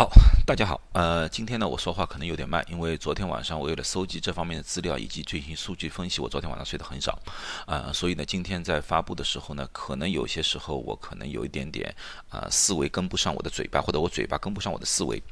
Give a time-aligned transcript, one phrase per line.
[0.00, 0.10] 好，
[0.46, 7.18] 大家好，呃，今天呢我说话可能有点慢，因为昨天晚上我为了搜集这方面的资料以及进行数据分析，我昨天晚上睡得很少，
[7.66, 11.94] 啊，所以呢今天在发布的时候呢，可能有些时候我可能有一点点
[12.30, 15.22] 啊思维跟不上我的嘴巴，或者我嘴巴跟不上我的思维，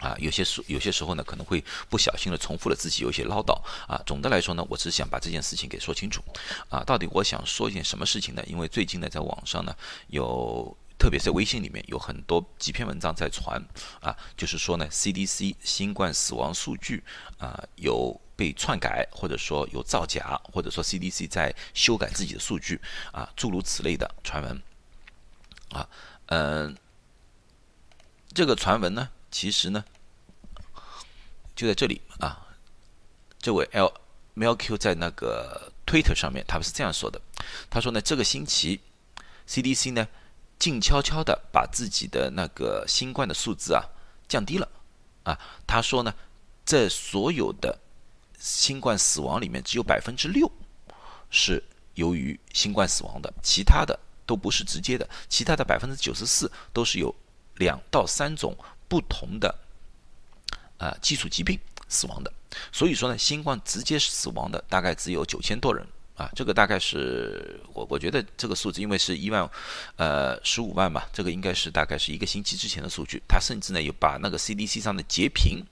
[0.00, 3.54] 啊，有些时有些时候呢可能会不小心的重复了自己有一些唠叨，
[3.88, 6.22] 啊，总的来说呢，我只想把这件事情给说清楚，
[6.68, 8.44] 啊，到底我想说一件什么事情呢？
[8.46, 9.74] 因为最近呢在网上呢
[10.08, 10.76] 有。
[10.96, 13.62] 特别是微信里面有很多几篇文章在传
[14.00, 17.02] 啊，就是说呢，CDC 新冠死亡数据
[17.36, 22.80] 啊有被篡改，或者说有造假，或者说 CDC 在修改自己的数据
[23.12, 24.62] 啊，诸如此类的传闻
[25.70, 25.86] 啊，
[26.26, 26.74] 嗯，
[28.32, 29.84] 这个传闻呢，其实呢
[31.54, 32.46] 就在这里啊，
[33.38, 33.92] 这位 L
[34.36, 37.20] Melq 在那个 Twitter 上面，他们是这样说的，
[37.68, 38.80] 他说呢，这个星期
[39.46, 40.08] CDC 呢。
[40.58, 43.82] 静悄悄的把自己的那个新冠的数字啊
[44.28, 44.68] 降低了，
[45.24, 46.14] 啊，他说呢，
[46.64, 47.78] 这所有的
[48.38, 50.50] 新冠死亡里面只有百分之六
[51.30, 51.62] 是
[51.94, 57.14] 由于新冠死亡的，其他的都不是直接的，其他的百分之九十四都是有
[57.56, 58.56] 两到三种
[58.88, 59.54] 不同的
[60.78, 62.32] 啊基础疾病死亡的，
[62.72, 65.86] 所以说呢，新冠直接死亡的大概只有九千多人。
[66.16, 69.50] 啊，这个大概是我我觉得这个数字，因为是一万，
[69.96, 73.20] 呃，十五万嘛，这个应该是大概是一个星期之前的数据。
[73.26, 75.64] 他甚至呢，有把那个 CDC 上的截屏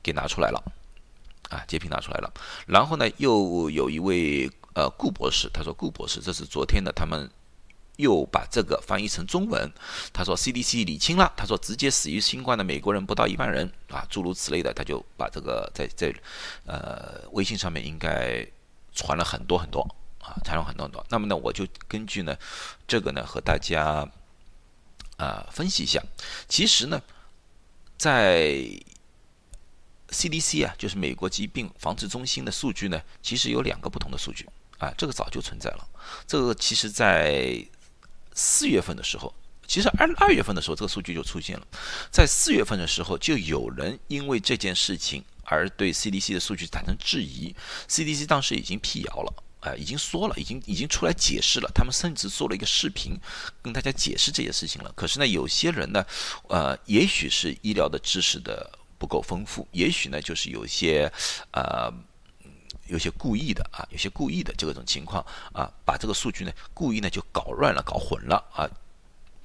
[0.00, 0.62] 给拿出来了，
[1.50, 2.32] 啊，截屏拿出来了。
[2.68, 7.28] 然后呢，又有一位呃顾博士，他说顾博士，这是昨天的，他们
[7.96, 9.68] 又把这个翻译成中文。
[10.12, 16.14] 他说 CDC 理清了，他说直接死于新冠的美国人不到一万人啊，诸如此类的，他就把这个在在
[16.64, 18.46] 呃微信上面应该。
[18.94, 19.80] 传了很多很多
[20.20, 21.04] 啊，传了很多很多。
[21.10, 22.36] 那么呢，我就根据呢
[22.86, 24.08] 这个呢和大家
[25.16, 26.02] 啊分析一下。
[26.48, 27.02] 其实呢，
[27.98, 28.54] 在
[30.08, 34.48] CDC 啊，就是美国疾病防治中心的数据呢，其实有两个不同的数据
[34.78, 35.88] 啊，这个早就存在了。
[36.26, 37.62] 这个其实在
[38.32, 39.34] 四月份的时候，
[39.66, 41.66] 其实二二月份的时候，这个数据就出现了。
[42.10, 45.24] 在四月份的时候，就有人因为这件事情。
[45.44, 47.54] 而对 CDC 的数据产生质疑
[47.88, 53.18] ，CDC 当时已经辟谣了，啊，已经说了，已经已经出来解释了，他们甚至做了一个视频，
[53.62, 54.92] 跟大家解释这些事情了。
[54.94, 56.04] 可是呢，有些人呢，
[56.48, 61.10] 呃，也许是医疗的知识的不够丰富，也许呢，就是有些，
[61.52, 61.92] 呃，
[62.86, 68.68] 有些故意的啊，有些故意的这种情况啊，把这个数据呢，故意呢就搞乱了，搞混了啊，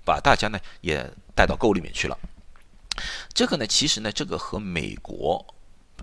[0.04, 2.18] 把大家呢也带到沟里面去了。
[3.34, 5.46] 这个呢，其实呢，这个和美国。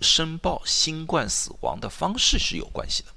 [0.00, 3.08] 申报新冠死亡的方式是有关系的。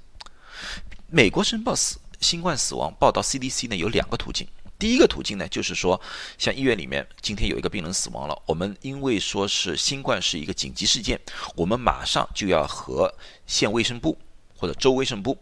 [1.08, 4.46] 美国申报死新冠死亡报道 CDC 呢有两个途径。
[4.78, 6.00] 第一个途径呢就是说，
[6.38, 11.20] 像医院里面今天有一个病人死亡了，我们因为说是新冠是一个紧急事件，
[11.54, 13.14] 我们马上就要和
[13.46, 14.16] 县卫生部
[14.56, 15.36] 或者州卫生部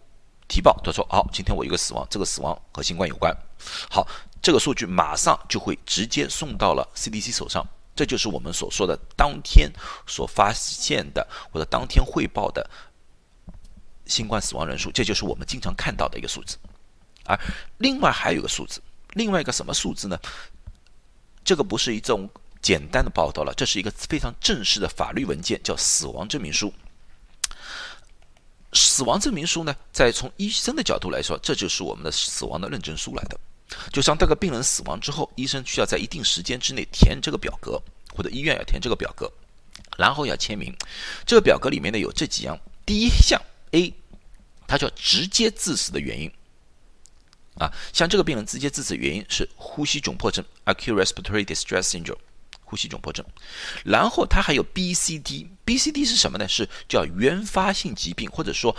[0.49, 3.33] 提报，他说好，今天我有个死亡，这个死亡和新冠有关。
[3.89, 4.05] 好，
[4.43, 7.65] 这个数据马上就会直接送到了 CDC 手上。
[7.99, 9.69] 这就是我们所说的当天
[10.07, 12.71] 所发现的或者当天汇报的
[14.07, 16.57] 新冠死亡人数，这就是我们经常看到的一个数字。
[17.25, 17.37] 而
[17.79, 18.81] 另外还有一个数字，
[19.15, 20.17] 另外一个什么数字呢？
[21.45, 22.31] 这个不是一种
[22.63, 26.73] 简单的报道了，这是一个非常正式的法律文件，叫死亡证明书。
[28.75, 33.37] 死亡证明书呢，在从医生的角度来说，这就是我们的死亡的认证书来的。
[33.93, 37.81] 就像这个病人死亡之后，医生需要在一定时间之内填这个表格，
[38.15, 39.31] 或者医院要填这个表格，
[39.97, 40.75] 然后要签名。
[41.27, 43.41] 这个表格里面呢有这几样：第一项
[43.73, 43.93] A，
[44.67, 46.33] 它叫直接致死的原因。
[47.59, 52.17] 啊，像这个病人直接致死原因是呼吸窘迫症 （acute respiratory distress syndrome），
[52.65, 53.27] 呼吸窘迫症。
[53.85, 56.47] 然后它还有 B、C、D，B、C、D 是什么呢？
[56.47, 58.77] 是叫原发性疾病，或者说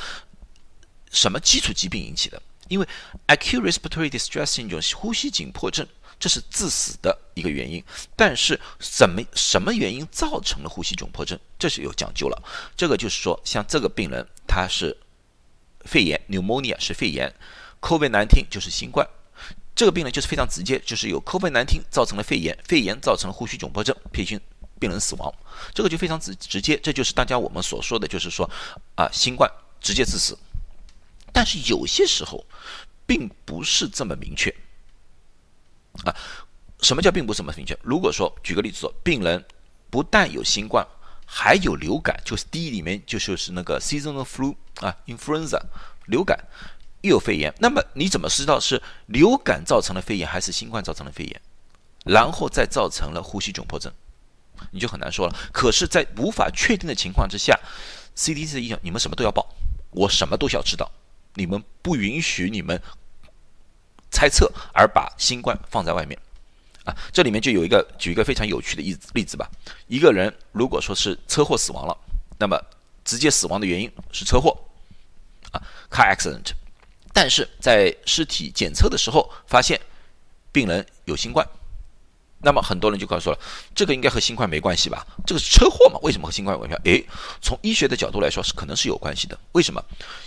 [1.11, 2.41] 什么基础疾病引起的。
[2.69, 2.87] 因为
[3.27, 5.85] acute respiratory distress syndrome 呼吸紧迫症，
[6.17, 7.83] 这是致死的一个原因。
[8.15, 12.41] 但是什么什么原因造成了呼吸窘迫症，这是有讲究了。
[12.77, 14.95] 这个就是说，像这个病人他是
[15.81, 17.33] 肺炎 pneumonia 是肺炎
[17.81, 19.05] ，COVID-19 就是新冠。
[19.75, 24.37] 这个病人就是非常直接，就是有 COVID-19 造成了肺炎，肺炎造成了呼吸窘迫症，培训
[24.77, 25.33] 病人死亡。
[25.73, 28.49] 这个就非常直直接，这就是大家我们所说的就是说
[28.95, 29.49] 啊，新冠
[29.79, 30.37] 直接致死。
[31.39, 32.45] 但是有些时候，
[33.05, 34.53] 并不是这么明确
[36.03, 36.13] 啊。
[36.81, 37.79] 什么叫并不是这么明确？
[37.81, 39.41] 如果说举个例子说，病人
[39.89, 40.85] 不但有新冠，
[41.25, 45.61] 还有流感，就是 D 里面就是是那个 seasonal flu 啊，influenza
[46.07, 46.37] 流感，
[46.99, 51.41] 又有肺炎，那么你怎么知道是流感造成了肺炎，还是新冠造成了肺炎，
[52.03, 53.89] 然后再造成了呼吸窘迫症？
[54.71, 55.33] 你就很难说了。
[55.53, 57.57] 可是，在无法确定的情况之下
[58.17, 59.47] ，CDC 的意见，你们什么都要报，
[59.91, 60.91] 我什么都想知道，
[61.35, 62.81] 你们不允许你们
[64.11, 66.19] 猜测而把新冠放在外面
[66.83, 66.95] 啊。
[67.11, 69.49] 这里面就有一个举一个非常有趣的例子例子吧。
[69.87, 71.97] 一个人如果说是车祸死亡了，
[72.37, 72.59] 那么
[73.03, 74.57] 直接死亡的原因是车祸
[75.51, 76.51] 啊，car accident。
[77.11, 79.79] 但是在尸体检测的时候发现
[80.51, 81.45] 病人有新冠，
[82.41, 83.37] 那么很多人就告诉了，
[83.75, 85.05] 这个应该和新冠没关系吧？
[85.25, 85.99] 这个是车祸嘛？
[86.01, 86.77] 为什么和新冠有关系？
[86.85, 87.05] 诶，
[87.41, 89.37] 从医学的角度来说是可能是有关系的。
[89.51, 89.83] 为什么？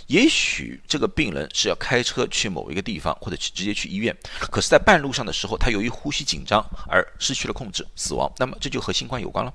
[0.07, 8.31] 也许这个病人是要开车去某一个地方，或者去直接去医院，可是，在半路上的时候，他由于呼吸紧张而失去了控制，死亡。
[8.37, 9.53] 那么这就和新冠有关了。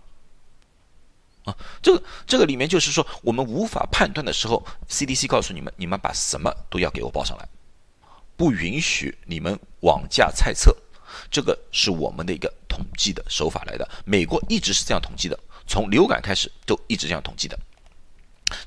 [1.44, 7.48] 啊，这个这个里面就是说，我们无法判断的时候，CDC 告诉你们，你们把什么都要给我报上来，
[8.36, 10.76] 不允许你们妄加猜测。
[11.30, 13.88] 这个是我们的一个统计的手法来的。
[14.04, 17.58] 美国一直是这样统计的，从流感开始就一直这样统计的。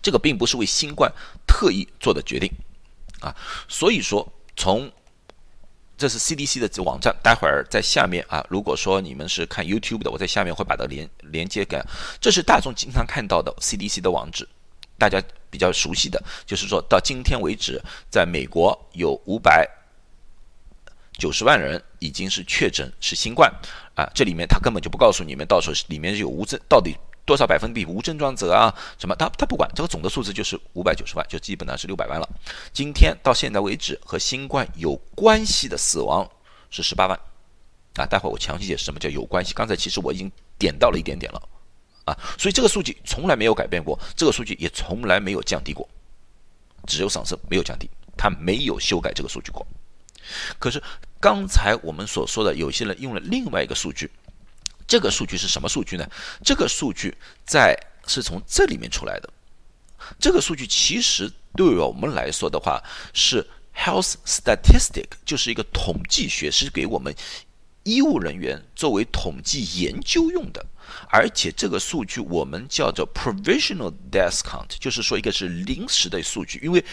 [0.01, 1.11] 这个并不是为新冠
[1.47, 2.51] 特意做的决定
[3.19, 3.35] 啊，
[3.67, 4.91] 所以说从。
[5.97, 8.43] 这是 CDC 的网站，待会儿在下面啊。
[8.49, 11.79] 如果说你们是看 YouTube 的，我在下面会把它连连接给。
[12.19, 14.49] 这是大众经常看到的 CDC 的网址，
[14.97, 15.21] 大家
[15.51, 17.79] 比较熟悉的，就是说到今天为止，
[18.09, 19.69] 在美国有五百
[21.19, 23.49] 九十万人已经是确诊是新冠
[23.95, 24.03] 啊。
[24.13, 26.97] 这里面他根本就不告诉你们，到时候里面有无症到底。
[27.23, 28.73] 多少百分比无症状者啊？
[28.97, 29.15] 什么？
[29.15, 32.27] 他他不管这个总的数字就是五百九十万，就基本上是六百万了。
[32.73, 36.27] 今天到现在为止和新冠有关系的死亡
[36.71, 37.17] 是十八万
[37.95, 38.07] 啊！
[38.07, 39.53] 待会儿我详细解释什么叫有关系。
[39.53, 41.41] 刚才其实我已经点到了一点点了
[42.05, 45.87] 啊，所以这个数据从来没有改变过，这个数据也从来没有降低过，
[46.87, 47.87] 只有上升没有降低，
[48.17, 49.65] 它没有修改这个数据过。
[50.59, 50.81] 可是
[51.19, 54.09] 刚才我们所说的，有些人用了另外一个数据。
[54.87, 56.05] 这个数据是什么数据呢？
[56.43, 59.29] 这个数据在是从这里面出来的。
[60.19, 62.81] 这个数据其实对于我们来说的话
[63.13, 67.15] 是 health statistic，就是一个统计学，是给我们
[67.83, 70.65] 医务人员作为统计研究用的。
[71.09, 76.83] 而且这个数据我们叫做 provisional death count，就是说一个是临时的数据，因为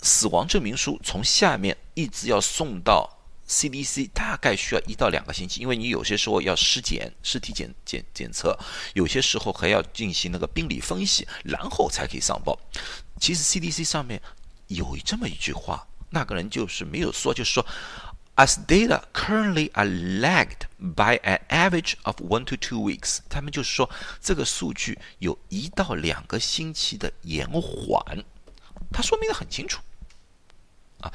[0.00, 3.14] 死亡证明书从下面一直要送到。
[3.48, 8.54] CDC 大概需要一到两个星期，因为你有些时候要尸检、尸体检检检测，
[8.92, 12.60] 有些时候还要进行那个病理分析，然后才可以上报。
[13.18, 14.20] 其实 CDC 上面
[14.66, 17.64] 有这么一句话，那个人就是没有说，就是说
[18.36, 23.88] ，as data currently are lagged by an average of one to two weeks，他们就是说
[24.20, 28.22] 这个数据有一到两个星期的延缓，
[28.92, 29.80] 他说明的很清楚
[31.00, 31.10] 啊。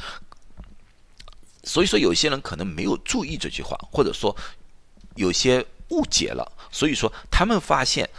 [1.63, 4.35] 所以说，有些人可能没有注意这句话，或者说
[5.15, 6.51] 有些误解了。
[6.69, 8.09] 所以说，他们发现，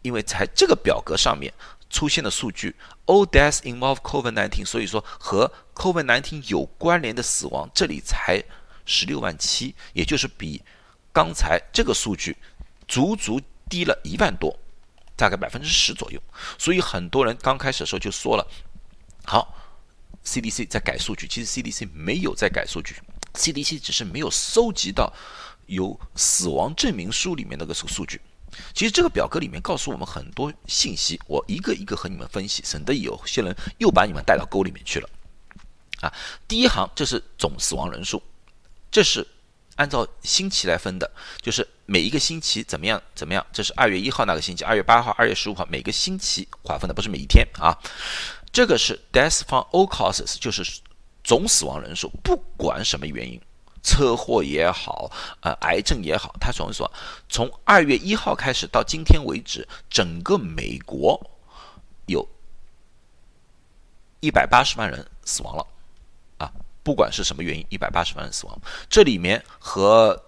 [0.00, 1.52] 因为在这个表格上面
[1.90, 2.74] 出现的数据
[3.04, 8.42] ，all deaths involve COVID-19，所以说和 COVID-19 有关联的死亡，这里才
[8.86, 10.62] 十六万七，也就是比
[11.12, 12.34] 刚才这个数据
[12.88, 14.58] 足足低了一万多，
[15.14, 16.18] 大概百分之十左右。
[16.58, 18.46] 所以很多人刚开始的时候就说了，
[19.24, 19.60] 好。
[20.24, 22.96] CDC 在改数据，其实 CDC 没有在改数据
[23.34, 25.12] ，CDC 只是没有收集到
[25.66, 28.20] 有死亡证明书里面那个数数据。
[28.72, 35.10] 其实这个表格里面告诉我们很多信息，我一个一个和你们分析，省得有些人又把你们带到沟里面去了。
[36.00, 36.12] 啊，
[36.46, 38.22] 第一行这是总死亡人数，
[38.90, 39.26] 这是
[39.76, 41.10] 按照星期来分的，
[41.42, 47.76] 就是每一个星期怎么样怎么样，这是二月一号那个星期，二月八号、二月十五号每个星期划分的，不是每一天啊。
[48.54, 50.80] 这个是 death from all causes，就是
[51.24, 53.40] 总死亡人数，不管什么原因，
[53.82, 56.88] 车祸也好，呃，癌症也好，他总说
[57.28, 61.20] 从二月一号开始到今天为止，整个美国
[62.06, 62.24] 有
[64.20, 65.66] 一百八十万人死亡了，
[66.38, 66.52] 啊，
[66.84, 68.56] 不管是什么原因，一百八十万人死亡，
[68.88, 70.22] 这里面和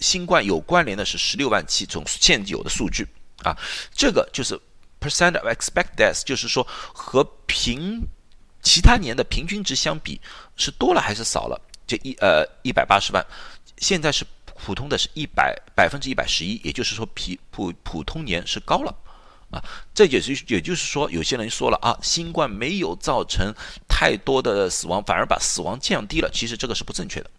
[0.00, 3.08] 新冠有关联的是十六万七，种现有的数据
[3.42, 3.56] 啊，
[3.90, 4.60] 这个就是。
[5.02, 8.06] Percent of expect death 就是说和平
[8.62, 10.20] 其他年的平均值相比
[10.56, 11.60] 是多了还是少了？
[11.84, 13.26] 这一呃一百八十万，
[13.78, 18.94] 现在是普通的是一百百分之一百十一，也就是说比普普通年是高了
[19.50, 19.60] 啊。
[19.92, 23.52] 这也是也就是说有些人说了啊，新冠没有造成
[23.88, 26.30] 太多的死亡，反而把死亡降低了。
[26.32, 27.30] 其实这个是不正确的。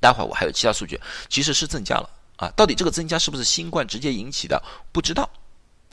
[0.00, 2.48] 待会儿我还有其他数据，其实是增加了啊。
[2.56, 4.60] 到底这个增加是不是新冠直接引起的？
[4.90, 5.28] 不知道。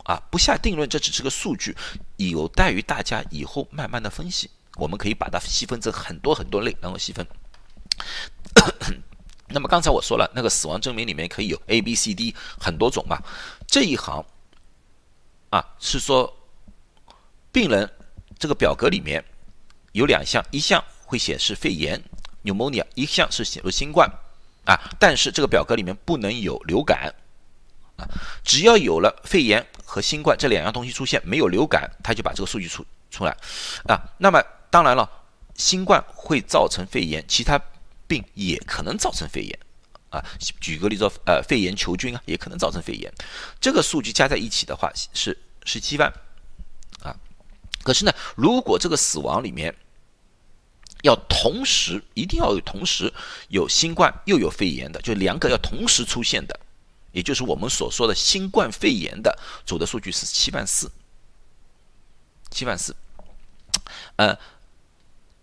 [0.05, 1.75] 啊，不下定论，这只是个数据，
[2.17, 4.49] 有待于大家以后慢慢的分析。
[4.77, 7.25] 我们可以把它细分成很多很多类，然后细分。
[9.47, 13.17] 那么刚才我说了，那个死亡证明里面可以有 A、B、C、D 很多种嘛。
[13.67, 14.25] 这一行
[15.49, 16.31] 啊是说
[17.51, 17.89] 病人
[18.37, 19.23] 这个表格里面
[19.93, 22.03] 有两项，一项会显示肺炎
[22.43, 24.11] （pneumonia），一项是显示新冠
[24.65, 24.75] 啊。
[24.99, 27.13] 但是这个表格里面不能有流感
[27.97, 28.07] 啊。
[28.43, 33.35] 只要有了肺炎和新冠这两样东西出现，没有流感，他就把这个数据出出来
[33.87, 33.99] 啊。
[34.17, 35.09] 那么当然了，
[35.55, 37.59] 新冠会造成肺炎，其他。
[38.07, 39.59] 病也可能造成肺炎，
[40.11, 40.23] 啊，
[40.61, 43.11] 举个例子，呃，肺炎球菌啊，也可能造成肺炎。
[43.59, 46.07] 这个数据加在一起的话是十七万，
[47.01, 47.17] 啊，
[47.81, 49.75] 可是呢，如果这个死亡里面
[51.01, 53.11] 要同时，一定要有同时
[53.47, 56.59] 有新冠又有肺炎的，就两个要同时出现的，
[57.15, 60.91] 也就是我们所说的新冠肺炎的总的数据是七万四，
[62.51, 62.93] 七万四，
[64.17, 64.37] 呃。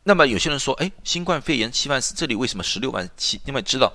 [0.05, 3.41] 那么有些人说，哎，新冠肺炎七万四，这里为什么十六万七？
[3.45, 3.93] 因为知道，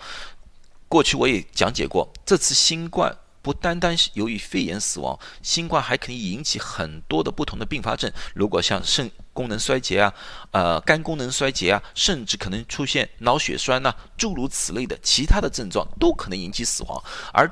[0.87, 8.09] 过去我也讲解过，这次新冠不单单是由于肺炎死亡，新冠还可以引起很多的不同的并发症。
[8.33, 10.13] 如果像肾功能衰竭啊，
[10.51, 17.03] 呃，肝功能衰竭啊，甚至可能出现脑血栓呐，诸如此类的其他的症状，都可能引起死亡。
[17.33, 17.51] 而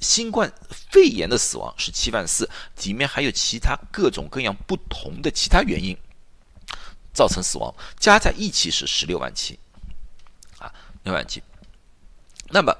[0.00, 0.52] 新冠
[0.90, 2.48] 肺炎的死亡是七万四，
[2.82, 5.96] 里面还有其他各种各样不同的其他原因。
[7.12, 9.58] 造成死亡加在一起是十六万七，
[10.58, 11.42] 啊，六万七。
[12.48, 12.72] 那么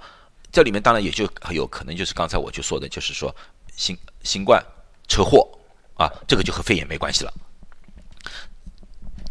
[0.53, 3.35] 这里面当然也就有可能就是刚才我就说的，就是说
[3.77, 4.65] 新新冠
[5.09, 5.47] 车祸
[5.95, 7.35] 啊，这个就和肺炎没关系了。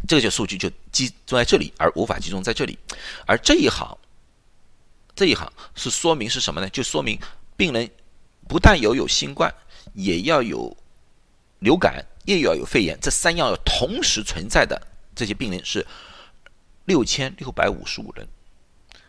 [0.06, 2.78] 这个就数据就集中在这里，而无法集中在这里。
[3.26, 3.96] 而这一行，
[5.14, 6.68] 这一行是说明是什么呢？
[6.68, 7.18] 就说明
[7.60, 7.90] 病人
[8.48, 9.54] 不但有有新冠，
[9.92, 10.74] 也要有
[11.58, 14.80] 流感，也要有肺炎，这三样要同时存在的。
[15.14, 15.86] 这些病人是
[16.86, 18.26] 六千六百五十五人，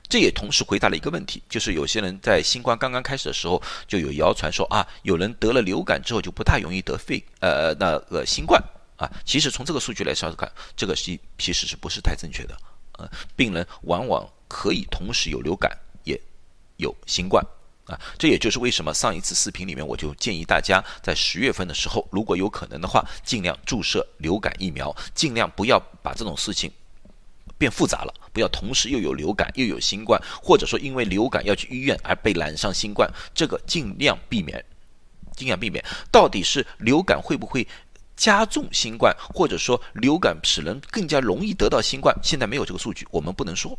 [0.10, 8.62] 这也同时回答了一个问题，就是有些人在新冠刚刚开始的时候就有谣传说啊，有人得了流感之后就不大容易得肺呃那个新冠
[8.98, 9.10] 啊。
[9.24, 12.58] 其实从这个数据来上看，这个是其实是不是太正确的？
[12.98, 15.72] 呃，病人往往可以同时有流感
[16.03, 16.20] 也
[16.75, 17.41] 有新冠。
[17.91, 26.71] 啊，这也就是为什么上一次视频里面我就建议大家在十月份的时候，如果有可能的话，尽量注射流感疫苗，尽量不要把这种事情
[27.57, 34.63] 变复杂了，不要同时又有流感又有新冠，或者说因为流感要去医院而被染上新冠，这个尽量避免，
[35.36, 35.83] 尽量避免。
[36.10, 37.67] 到底是流感会不会
[38.15, 42.17] 加重新冠，或者说流感使人更加容易得到新冠？
[42.24, 43.77] 现在没有这个数据，我们不能说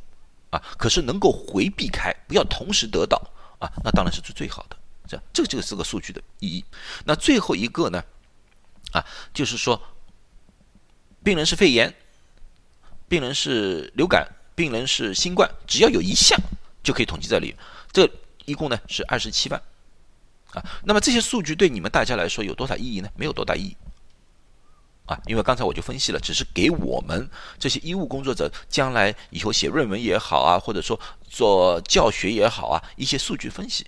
[0.51, 0.63] 啊。
[0.77, 3.21] 可是能够回避开，不要同时得到。
[3.63, 4.77] 啊，那当然是最最好的，
[5.07, 6.65] 这，这个就是个数据的意义。
[7.05, 8.03] 那最后一个呢，
[8.91, 9.81] 啊，就是说，
[11.23, 11.95] 病人是肺炎，
[13.09, 14.27] 病人是流感，
[14.57, 16.37] 病人是新冠，只要有一项
[16.83, 17.55] 就可以统计在里。
[17.93, 18.11] 这
[18.47, 19.63] 一共呢是二十七万，
[20.55, 23.09] 啊，那么这些数据对你们大家来说有多少意义呢？
[23.15, 23.77] 没有多大意义。
[25.05, 27.29] 啊，因为刚才我就分析了，只是给我们
[27.59, 33.85] 这些医务工作者将来以后写论文也好啊，或者说做教学也好啊，一些数据分析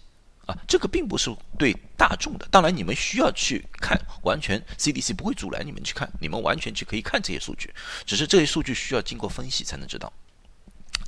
[0.46, 2.46] 啊，这个并不是对大众的。
[2.50, 7.72] 当然，你们需要去看，完全 CDC 不会阻拦你们去看，你们完全去可以看这些数据，
[8.04, 10.12] 只是这些数据需要经过分析才能知道。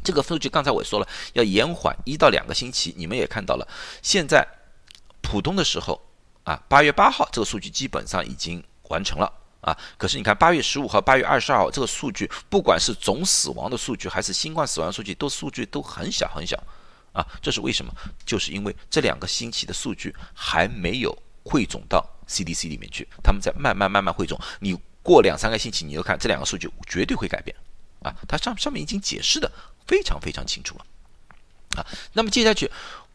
[0.04, 3.66] 这个数据刚才我说了，要延缓一到两个星期，你们也看到了，
[4.02, 4.46] 现在
[5.20, 6.00] 普通的时候
[6.44, 9.32] 啊，八月八号这个数据基本上已经完成了。
[9.60, 16.56] 啊，可是你看，八月十五号、八月二十二号这个数据，不管是总死亡的数据，还是新冠死亡数据，都数据都很小很小，
[17.12, 17.92] 啊，这是为什么？
[18.24, 24.38] 就是因为这两个星期的数据还没有汇总到 CDC 里面去，他们在慢慢慢慢汇总。
[24.60, 27.56] 你过两三个星期，你就看这两个数据绝对会改变，
[28.02, 29.50] 啊，它上上面已经解释的
[29.86, 30.86] 非常非常清楚了，
[31.80, 32.70] 啊，那么接下去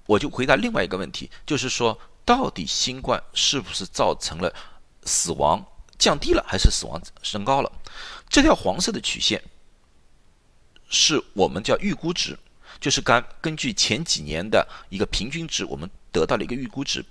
[0.06, 4.54] 我就回答另外一个问题，就是说，到底新冠是不是造成了
[5.04, 5.66] 死亡？
[6.02, 7.72] 降低了还是死亡升高了？
[8.28, 9.40] 这条黄色的曲线
[10.90, 12.36] 是我们叫预估值，
[12.80, 17.06] 就是根根据前几年的一个平均值，我们得到了一个预估值。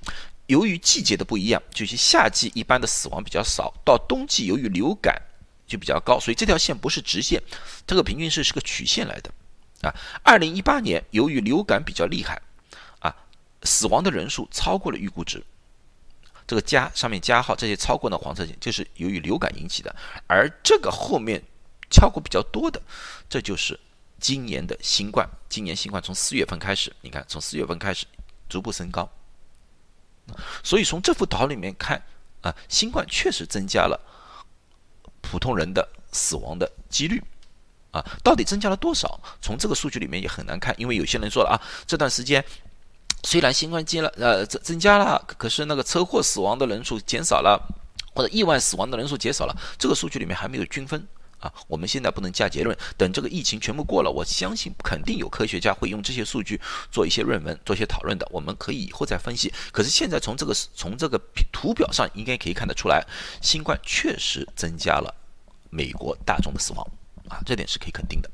[0.49, 5.23] 由于季节的不一样，就是夏季一般的死亡比较少，到冬季由于流感
[5.69, 7.41] 就比较高，所以这条线不是直线，
[7.87, 9.31] 这个平均是是个曲线来的。
[9.83, 9.95] 啊，
[10.25, 12.43] 二零一八年由于流感比较厉害，
[12.99, 13.15] 啊，
[13.63, 15.41] 死亡的人数超过了预估值。
[16.51, 21.41] 这个加上面加号这些超过的黄色线，就是由于流感引起的，而这个后面
[21.93, 22.83] 超过比较多的，
[23.29, 23.79] 这就是
[24.19, 25.25] 今年的新冠。
[25.49, 28.05] 今年新冠从四月份开始，你看从四月份开始
[28.49, 29.09] 逐步升高，
[30.65, 32.03] 所以从这幅图里面看
[32.41, 33.97] 啊，新冠确实增加了
[35.21, 37.23] 普通人的死亡的几率
[37.93, 39.21] 啊，到底增加了多少？
[39.41, 41.55] 从这个数据里面也很难看，因为有些人说了啊，
[41.87, 42.45] 这段时间
[43.23, 47.61] 虽然新冠接了呃增增加了，可是那个车祸死亡的人数减少了，
[48.15, 51.07] 或者意外死亡的人数减少了，这个数据里面还没有均分
[51.39, 51.53] 啊。
[51.69, 56.61] 我们现在不能下结论，等这个疫情全部过了，我相信肯定有科学家会用这些数据
[56.91, 59.53] 做一些论文、做一些讨论的，我们可以以后再分析。
[59.71, 61.21] 可是现在从这个从这个
[61.53, 63.07] 图表上应该可以看得出来，
[63.43, 65.15] 新冠确实增加了
[65.69, 66.87] 美国大众的死亡。
[67.29, 68.29] 啊，这点是可以肯定的。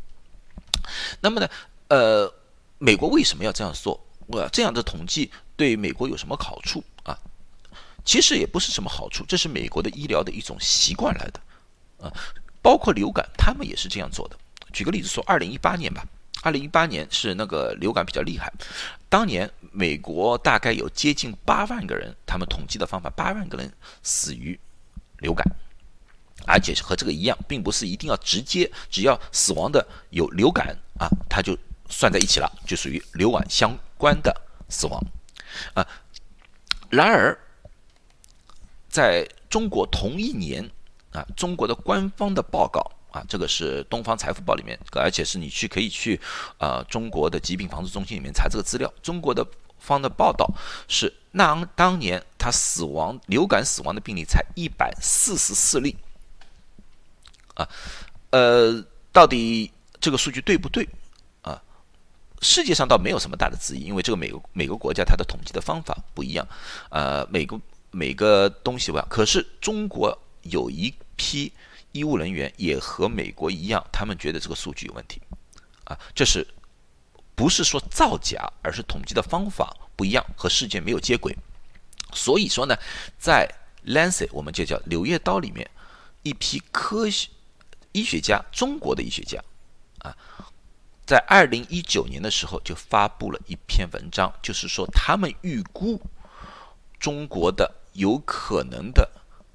[1.21, 1.49] 那么呢，
[1.88, 2.33] 呃，
[2.78, 4.06] 美国为什么要这样做？
[4.26, 7.16] 我这样的统计对美国有什么好处啊？
[8.04, 11.40] 其实也不是什么好处，这是美国的医疗的一种习惯来的。
[11.99, 12.12] 啊，
[12.61, 14.37] 包括流感，他们也是这样做的。
[14.73, 16.04] 举个例子说，二零一八年吧，
[16.42, 18.52] 二零一八年是那个流感比较厉害，
[19.09, 24.59] 当年美国大概有接近八万个人，他们统计的方法，八万个人死于
[25.18, 25.45] 流感。
[26.47, 31.56] 而且和这个一样，并不是一定要直接，只要死亡的有流感啊，它就
[31.88, 34.35] 算在一起了，就属于流感相关的
[34.69, 35.03] 死亡
[35.75, 35.87] 啊。
[36.88, 37.37] 然而，
[38.88, 40.71] 在中国同一年
[41.12, 46.21] 啊，中国的官方的报告啊，这个是《东方财富报》里面，而且是你去可以去
[46.59, 48.93] 啊中国的疾病防治中心里面查这个资料。
[49.03, 49.45] 中国的
[49.79, 50.49] 方的报道
[50.88, 55.97] 是，那当年他死亡流感死亡的病例才一百四十四例。
[57.55, 57.69] 啊，
[58.31, 60.88] 呃，到底这个数据对不对？
[62.43, 66.47] 世界上倒没有什么大的质疑，因为这个每个每个国家它的统计的方法不一样，
[66.90, 69.07] 呃，每个每个东西不一样。
[69.09, 71.52] 可是中国有一批
[71.93, 75.21] 医务人员也和美国一样，他们觉得这个数据有问题，
[75.85, 76.47] 啊，这是
[77.35, 81.37] 不是说造假，而是统计的方法不一样，和世界没有接轨。
[82.12, 82.76] 所以说呢，
[83.19, 83.49] 在
[83.87, 85.71] Lancet 我们就叫《柳叶刀》里面
[86.23, 87.28] 一批科学。
[87.93, 89.43] 医学家，中国的医学家，
[90.00, 90.14] 啊，
[91.07, 96.01] 在二零一九年的时候就发布了一篇文章，就是说他们预估
[96.99, 99.09] 中国的有可能的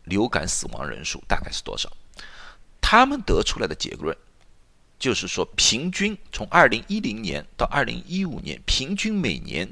[0.05, 1.91] 流感死亡人数大概是多少。
[2.79, 4.15] 他们得出来的结论
[4.97, 9.69] 就是说，平均从二零一零年到二零一五年，平均每年，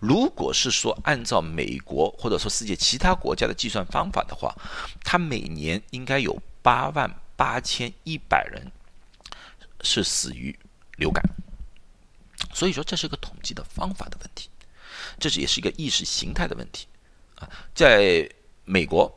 [0.00, 4.54] 如果是说按照美国或者说世界其他国家的计算方法的话，
[5.04, 7.14] 他每年应该有八万。
[7.38, 8.72] 八千一百人
[9.82, 10.58] 是死于
[10.98, 11.24] 流感，
[12.52, 14.50] 所以说这是个统计的方法的问题，
[15.18, 16.86] 这是也是一个意识形态的问题
[17.36, 18.30] 啊，在
[18.64, 19.12] 美国。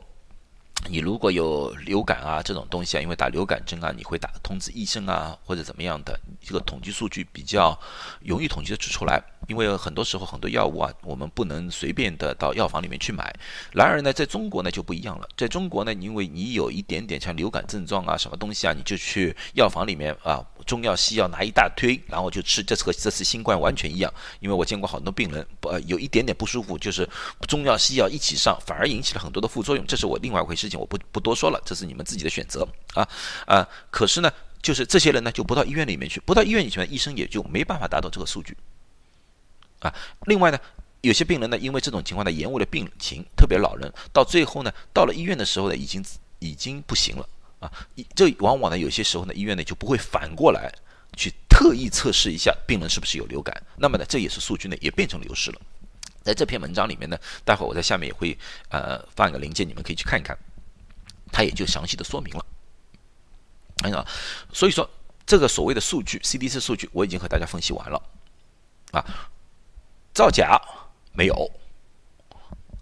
[0.90, 7.78] 你如果有流感啊这种东西啊，因为打流感针啊，你会打通知医生啊或者怎么样的，这个统计数据比较
[8.20, 9.22] 容易统计的指出来。
[9.46, 13.32] 因为很多时候很多药物啊，我们不能随便的到药房里面去买。
[13.72, 24.12] 然而呢，在中国呢就不一样了，在中国呢，因为你有一点点像流感症状啊什么东西啊，你就去药房里面啊，中药西药拿一大堆，然后就吃，这次和这次新冠完全一样。
[24.40, 27.08] 因为我见过好多病人，呃，有一点点不舒服，就是
[27.46, 29.86] 中药西药一起上，反而引起了很多的副作用。
[29.86, 30.68] 这是我另外一回事。
[30.68, 33.06] 情我不不多说了，这是你们自己的选择啊
[33.44, 33.68] 啊！
[33.90, 38.56] 可是呢，就是这些人呢就不到医院里面去，不到医院里面，医生也就没办法达到这个数据
[39.80, 39.92] 啊。
[40.26, 40.58] 另外呢，
[41.02, 46.02] 有些病人呢，因为这种情况呢，延误了病情，特别老人，到最后呢，到了医院的时候呢，已经
[46.38, 47.28] 已经不行了
[47.62, 47.70] 啊。
[48.14, 50.70] 这往往呢，有些时候呢，医院呢就不会反过来
[51.16, 55.60] 去特意测试一下病人是不是有流感，那么呢，这也是数据呢也变成流失了。
[56.22, 58.36] 在这篇文章里面呢，待会儿我在下面也会
[58.68, 60.36] 呃放一个链接，你们可以去看一看。
[61.34, 62.44] 它也就详细的说明了，
[63.84, 64.06] 哎呀，
[64.52, 64.88] 所以说
[65.24, 68.02] 这个所谓的数据 CDC 数据我已经和大家分析完了，
[68.92, 69.02] 啊，
[70.12, 70.60] 造假
[71.14, 71.50] 没有，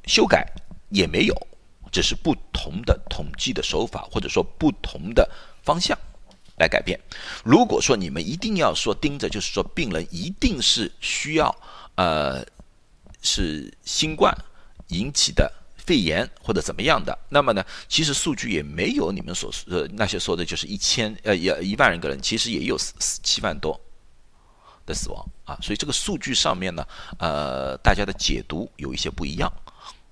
[0.04, 0.44] 修改
[0.88, 1.46] 也没有，
[1.90, 5.28] 只是不同的统计的手法或者说不同的
[5.62, 5.96] 方向
[6.56, 6.98] 来改变。
[7.44, 11.54] 如果说你们一定要说盯着，就是说病人一定是需要
[11.96, 12.44] 呃
[13.22, 14.36] 是新冠
[14.88, 15.52] 引起的。
[15.76, 23.80] 肺炎或者怎么样的，那么呢，其实数据也没有你们所呃那些说的，就是一千呃一一万人个人，其实也有四七万多
[24.86, 26.86] 的死亡啊，所以这个数据上面呢，
[27.18, 29.52] 呃，大家的解读有一些不一样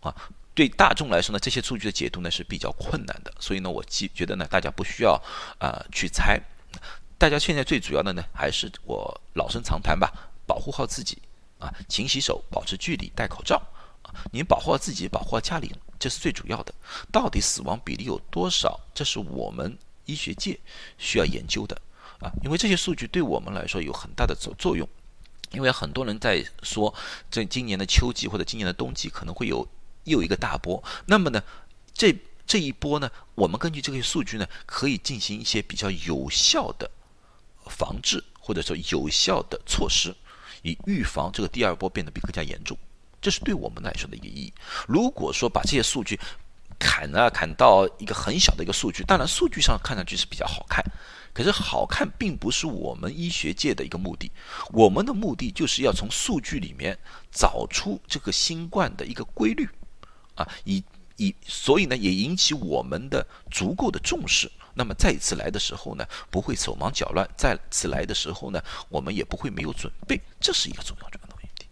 [0.01, 0.13] 啊。
[0.59, 5.13] 对大众来说呢，这些数据的解读呢是比较困难的，所以呢，我觉觉得呢，大家不需要
[5.61, 6.41] 啊去猜，
[7.17, 10.13] 大家现在最主要的呢，还是我老生常谈吧，
[10.49, 11.17] 保护好自己
[11.61, 13.63] 啊，勤洗手，保持距离，戴口罩。
[14.33, 16.75] 你保护好自己，保护好家里，这是最主要的。
[17.13, 18.81] 到底死亡比例有多少？
[18.93, 20.59] 这是我们医学界
[20.97, 21.81] 需要研究的
[22.19, 22.33] 啊！
[22.43, 24.89] 因为这些数据对我们来说有很大的作作用。
[25.53, 26.93] 因为很多人在说，
[27.31, 29.67] 这今年的秋季或者今年的冬季可能会有
[30.09, 30.83] 又一个大波。
[31.07, 31.43] 那么呢，
[31.93, 32.17] 这
[32.47, 36.91] 这一波呢，我们根据这些数据呢，可以进行一些比较有效的
[37.67, 40.15] 防治或者说有效的措施，
[40.63, 42.77] 以预防这个第二波变得比更加严重。
[43.21, 44.53] 这是对我们来说的一个意义。
[44.87, 46.19] 如果说把这些数据
[46.79, 50.83] 砍啊砍到一个很小的一个数据，当然数据上看上去是比较好看，
[51.35, 54.31] 可是好看并不是我们医学界的一个目的。
[54.71, 56.97] 我们的目的就是要从数据里面
[57.33, 59.69] 找出这个新冠的一个规律
[60.39, 60.83] 啊，以
[61.17, 64.51] 以所以呢也引起我们的足够的重视。
[64.75, 70.21] 那么再一次来的时候呢，不会手忙脚乱；再次来的时候呢，我们也不会没有准备。
[70.39, 71.67] 这是一个重要重要的问题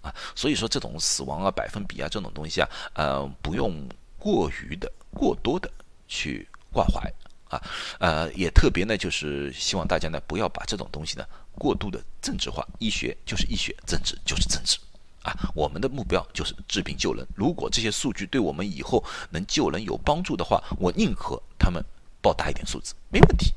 [0.00, 0.14] 啊。
[0.36, 5.68] 所以说这种死亡啊、百分比啊这种东西啊，呃，不用过于的、过多的
[6.06, 7.12] 去挂怀
[7.48, 7.60] 啊。
[7.98, 11.26] 呃，也特别呢，就是希望大家呢不要把这种东西呢
[11.58, 12.64] 过度的政治化。
[12.78, 14.78] 医学就是医学，政治就是政治
[15.22, 15.32] 啊。
[15.54, 17.26] 我们的目标就是治病救人。
[17.34, 21.82] 如果这些数据对我们以后能救人有帮助的话，我宁可他们。
[22.24, 23.52] 报大一点数字没问题，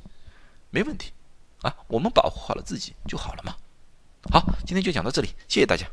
[0.71, 1.11] 没问题，
[1.61, 3.55] 啊，我们保护好了自己就好了嘛。
[4.31, 5.85] 好，今天就讲到这里，谢谢大家。